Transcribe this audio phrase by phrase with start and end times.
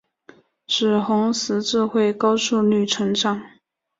[0.65, 3.39] 使红十字会高速率成长。